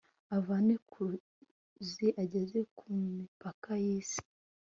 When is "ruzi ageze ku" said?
1.09-2.85